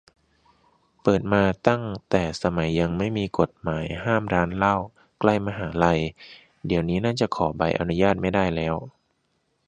[1.01, 4.75] เปิดมาตั้งแต่สมัยยังไม่มีกฎหมายห้ามร้านเหล้า
[5.19, 5.99] ใกล้มหาลัย
[6.67, 8.75] เดี๋ยวนี้น่าจะขอใบอนุญาตไม่ได้แล้ว